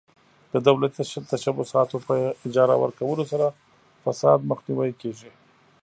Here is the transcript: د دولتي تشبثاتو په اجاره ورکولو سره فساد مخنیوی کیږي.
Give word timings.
د 0.53 0.55
دولتي 0.67 1.01
تشبثاتو 1.31 1.97
په 2.07 2.13
اجاره 2.45 2.75
ورکولو 2.83 3.23
سره 3.31 3.45
فساد 4.03 4.39
مخنیوی 4.51 4.91
کیږي. 5.01 5.31